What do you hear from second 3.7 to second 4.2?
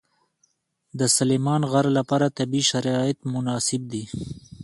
دي.